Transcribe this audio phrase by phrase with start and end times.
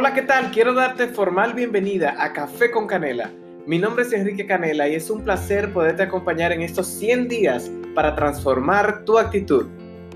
[0.00, 0.52] Hola, ¿qué tal?
[0.52, 3.32] Quiero darte formal bienvenida a Café con Canela.
[3.66, 7.68] Mi nombre es Enrique Canela y es un placer poderte acompañar en estos 100 días
[7.96, 9.66] para transformar tu actitud.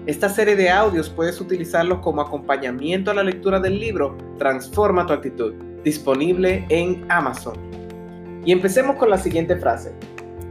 [0.06, 5.14] Esta serie de audios puedes utilizarlos como acompañamiento a la lectura del libro Transforma tu
[5.14, 5.52] actitud,
[5.82, 7.56] disponible en Amazon.
[8.44, 9.92] Y empecemos con la siguiente frase.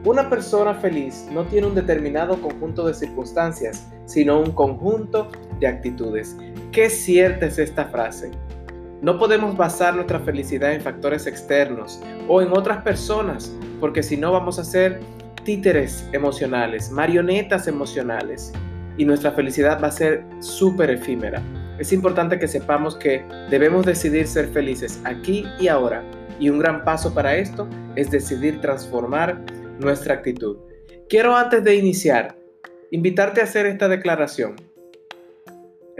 [0.04, 5.30] Una persona feliz no tiene un determinado conjunto de circunstancias, sino un conjunto
[5.62, 6.36] de actitudes.
[6.74, 8.32] Qué cierta es esta frase.
[9.02, 14.32] No podemos basar nuestra felicidad en factores externos o en otras personas, porque si no
[14.32, 15.00] vamos a ser
[15.44, 18.54] títeres emocionales, marionetas emocionales,
[18.98, 21.42] y nuestra felicidad va a ser súper efímera.
[21.80, 26.04] Es importante que sepamos que debemos decidir ser felices aquí y ahora,
[26.40, 29.42] y un gran paso para esto es decidir transformar
[29.80, 30.58] nuestra actitud.
[31.10, 32.38] Quiero antes de iniciar,
[32.92, 34.56] invitarte a hacer esta declaración.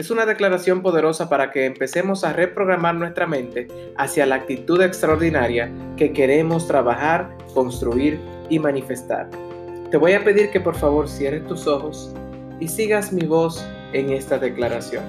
[0.02, 3.68] Es una declaración poderosa para que empecemos a reprogramar nuestra mente
[3.98, 9.30] hacia la actitud extraordinaria que queremos trabajar, construir y manifestar.
[9.92, 12.12] Te voy a pedir que por favor cierres tus ojos
[12.60, 15.04] y sigas mi voz en esta declaración.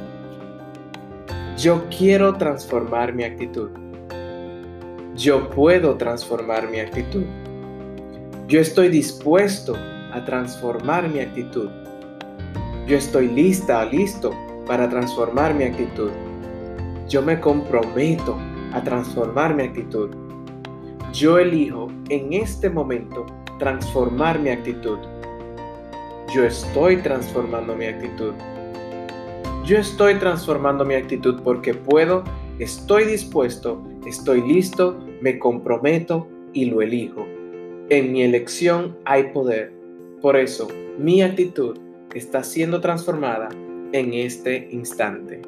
[1.57, 3.71] Yo quiero transformar mi actitud.
[5.15, 7.25] Yo puedo transformar mi actitud.
[8.47, 9.75] Yo estoy dispuesto
[10.13, 11.71] a transformar mi actitud.
[12.87, 14.35] Yo estoy lista listo
[14.67, 16.11] para transformar mi actitud.
[17.09, 18.39] Yo me comprometo
[18.73, 20.11] a transformar mi actitud.
[21.13, 23.27] Yo elijo en este momento
[23.59, 24.99] transformar mi actitud.
[26.35, 28.33] Yo estoy transformando mi actitud.
[29.65, 32.25] Yo estoy transformando mi actitud porque puedo,
[32.59, 37.27] estoy dispuesto, estoy listo, me comprometo y lo elijo.
[37.89, 39.73] En mi elección hay poder.
[40.21, 41.79] Por eso, mi actitud
[42.15, 43.49] está siendo transformada
[43.93, 45.43] en este instante.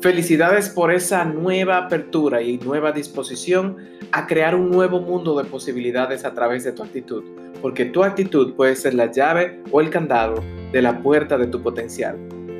[0.00, 3.76] Felicidades por esa nueva apertura y nueva disposición
[4.12, 7.24] a crear un nuevo mundo de posibilidades a través de tu actitud,
[7.60, 11.60] porque tu actitud puede ser la llave o el candado de la puerta de tu
[11.60, 12.16] potencial.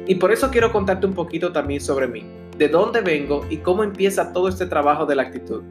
[0.08, 2.24] Y por eso quiero contarte un poquito también sobre mí,
[2.56, 5.62] de dónde vengo y cómo empieza todo este trabajo de la actitud.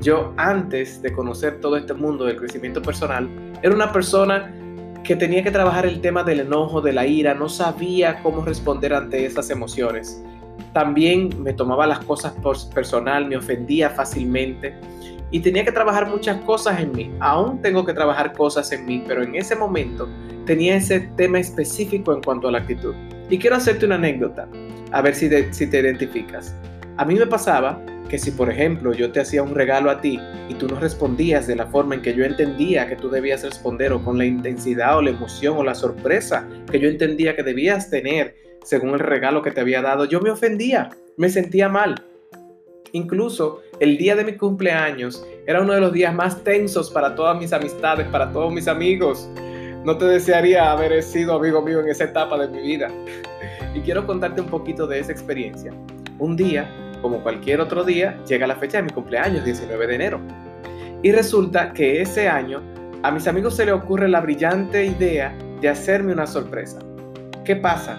[0.00, 3.28] Yo antes de conocer todo este mundo del crecimiento personal,
[3.62, 4.54] era una persona
[5.06, 8.92] que tenía que trabajar el tema del enojo, de la ira, no sabía cómo responder
[8.92, 10.22] ante esas emociones.
[10.72, 14.74] También me tomaba las cosas por personal, me ofendía fácilmente
[15.30, 17.10] y tenía que trabajar muchas cosas en mí.
[17.20, 20.08] Aún tengo que trabajar cosas en mí, pero en ese momento
[20.44, 22.94] tenía ese tema específico en cuanto a la actitud.
[23.30, 24.48] Y quiero hacerte una anécdota,
[24.92, 26.54] a ver si, si te identificas.
[26.96, 30.20] A mí me pasaba que si por ejemplo yo te hacía un regalo a ti
[30.48, 33.92] y tú no respondías de la forma en que yo entendía que tú debías responder
[33.92, 37.90] o con la intensidad o la emoción o la sorpresa que yo entendía que debías
[37.90, 38.36] tener
[38.66, 42.04] según el regalo que te había dado, yo me ofendía, me sentía mal.
[42.90, 47.38] Incluso el día de mi cumpleaños era uno de los días más tensos para todas
[47.38, 49.30] mis amistades, para todos mis amigos.
[49.84, 52.90] No te desearía haber sido amigo mío en esa etapa de mi vida.
[53.74, 55.70] Y quiero contarte un poquito de esa experiencia.
[56.18, 56.66] Un día
[57.02, 60.20] como cualquier otro día, llega la fecha de mi cumpleaños, 19 de enero.
[61.02, 62.62] Y resulta que ese año
[63.02, 66.78] a mis amigos se les ocurre la brillante idea de hacerme una sorpresa.
[67.44, 67.98] ¿Qué pasa?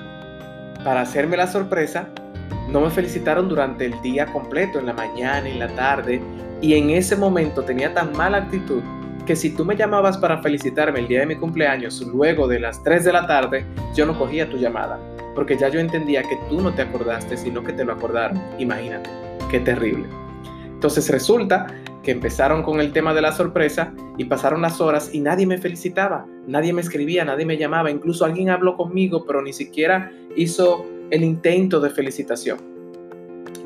[0.84, 2.10] Para hacerme la sorpresa,
[2.70, 6.22] no me felicitaron durante el día completo, en la mañana, en la tarde,
[6.62, 8.82] y en ese momento tenía tan mala actitud
[9.26, 12.82] que si tú me llamabas para felicitarme el día de mi cumpleaños luego de las
[12.84, 15.00] 3 de la tarde, yo no cogía tu llamada
[15.38, 18.42] porque ya yo entendía que tú no te acordaste, sino que te lo acordaron.
[18.58, 19.08] Imagínate,
[19.52, 20.08] qué terrible.
[20.66, 21.68] Entonces resulta
[22.02, 25.60] que empezaron con el tema de la sorpresa y pasaron las horas y nadie me
[25.60, 30.84] felicitaba, nadie me escribía, nadie me llamaba, incluso alguien habló conmigo, pero ni siquiera hizo
[31.12, 32.58] el intento de felicitación.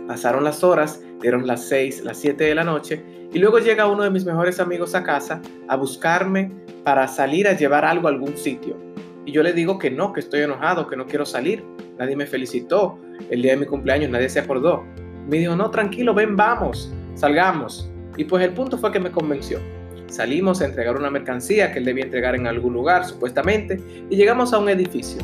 [0.10, 4.04] Pasaron las horas, dieron las 6, las 7 de la noche y luego llega uno
[4.04, 6.52] de mis mejores amigos a casa a buscarme
[6.84, 8.91] para salir a llevar algo a algún sitio.
[9.26, 11.64] Y yo le digo que no, que estoy enojado, que no quiero salir.
[11.98, 12.98] Nadie me felicitó.
[13.30, 14.84] El día de mi cumpleaños nadie se acordó.
[15.28, 17.90] Me dijo, no, tranquilo, ven, vamos, salgamos.
[18.18, 19.60] Y pues el punto fue que me convenció.
[20.08, 23.80] Salimos a entregar una mercancía que él debía entregar en algún lugar, supuestamente,
[24.10, 25.22] y llegamos a un edificio.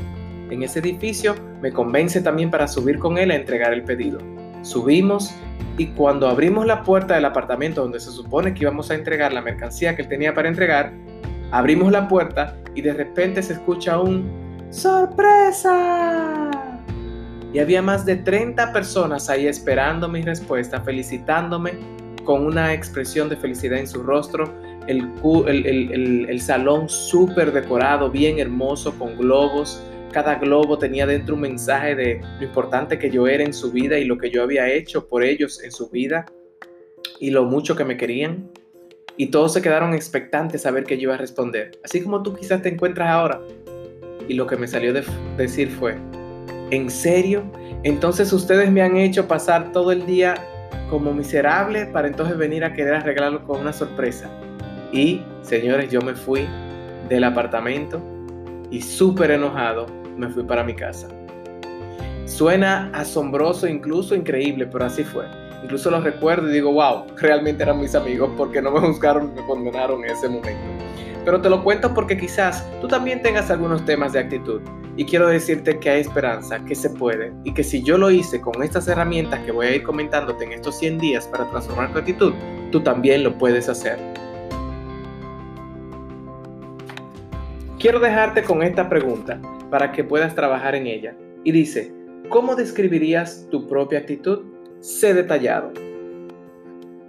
[0.50, 4.20] En ese edificio me convence también para subir con él a entregar el pedido.
[4.62, 5.36] Subimos
[5.78, 9.42] y cuando abrimos la puerta del apartamento donde se supone que íbamos a entregar la
[9.42, 10.94] mercancía que él tenía para entregar,
[11.52, 16.52] abrimos la puerta y de repente se escucha un ¡Sorpresa!
[17.54, 21.74] Y había más de 30 personas ahí esperando mi respuesta, felicitándome
[22.26, 24.54] con una expresión de felicidad en su rostro,
[24.88, 25.10] el,
[26.30, 32.22] el, salón súper decorado, bien hermoso, con globos, cada globo tenía dentro un mensaje de
[32.40, 35.24] lo importante que yo era en su vida y lo que yo había hecho por
[35.24, 36.26] ellos en su vida
[37.20, 38.50] y lo mucho que me querían.
[39.18, 42.36] Y todos se quedaron expectantes a ver qué yo iba a responder, así como tú
[42.36, 43.42] quizás te encuentras ahora.
[44.28, 45.04] Y lo que me salió de
[45.38, 45.96] decir fue,
[46.70, 47.44] ¿en serio?
[47.84, 50.36] Entonces ustedes me han hecho pasar todo el día
[50.90, 54.30] como miserable para entonces venir a querer arreglarlo con una sorpresa.
[54.92, 56.48] Y, señores, yo me fui
[57.10, 58.02] del apartamento
[58.70, 59.88] y súper enojado
[60.18, 61.08] me fui para mi casa.
[62.26, 65.26] Suena asombroso, incluso increíble, pero así fue.
[65.68, 69.46] Incluso los recuerdo y digo, wow, realmente eran mis amigos porque no me juzgaron, me
[69.46, 70.62] condenaron en ese momento.
[71.26, 74.62] Pero te lo cuento porque quizás tú también tengas algunos temas de actitud.
[74.96, 77.34] Y quiero decirte que hay esperanza, que se puede.
[77.44, 80.54] Y que si yo lo hice con estas herramientas que voy a ir comentándote en
[80.54, 82.34] estos 100 días para transformar tu actitud,
[82.72, 84.00] tú también lo puedes hacer.
[87.78, 91.14] Quiero dejarte con esta pregunta para que puedas trabajar en ella.
[91.44, 91.92] Y dice,
[92.30, 94.57] ¿cómo describirías tu propia actitud?
[94.80, 95.72] Sé detallado.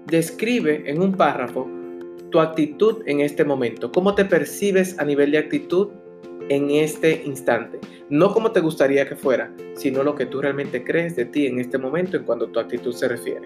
[0.07, 1.69] Describe en un párrafo
[2.31, 3.93] tu actitud en este momento.
[3.93, 5.89] ¿Cómo te percibes a nivel de actitud
[6.49, 7.79] en este instante?
[8.09, 11.59] No como te gustaría que fuera, sino lo que tú realmente crees de ti en
[11.59, 13.45] este momento en cuanto tu actitud se refiere.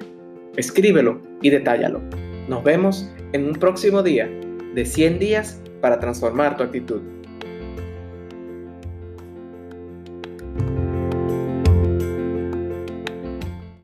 [0.57, 2.01] Escríbelo y detállalo.
[2.49, 4.31] Nos vemos en un próximo día
[4.75, 7.01] de 100 días para transformar tu actitud.